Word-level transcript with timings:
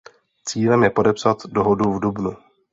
Cílem 0.45 0.83
je 0.83 0.89
podepsat 0.89 1.37
dohodu 1.47 1.93
v 1.93 1.99
dubnu. 1.99 2.33